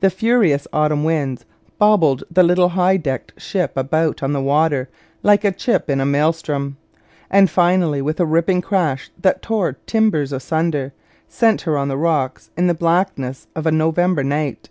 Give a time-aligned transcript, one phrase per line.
[0.00, 1.44] The furious autumn winds
[1.78, 4.88] bobbled the little high decked ship about on the water
[5.22, 6.78] like a chip in a maelstrom,
[7.30, 10.94] and finally, with a ripping crash that tore timbers asunder,
[11.28, 14.70] sent her on the rocks, in the blackness of a November night.